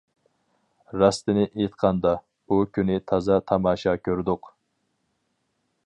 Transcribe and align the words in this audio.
راستىنى 1.01 1.43
ئېيتقاندا، 1.49 2.13
ئۇ 2.55 2.59
كۈنى 2.79 2.97
تازا 3.13 3.39
تاماشا 3.53 3.95
كۆردۇق. 4.09 4.51